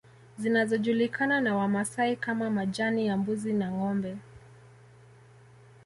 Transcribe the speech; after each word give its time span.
Zinazojulikana 0.37 1.41
na 1.41 1.55
Wamasai 1.55 2.15
kama 2.15 2.49
majani 2.49 3.07
ya 3.07 3.17
mbuzi 3.17 3.53
na 3.53 3.71
ngombe 3.71 4.17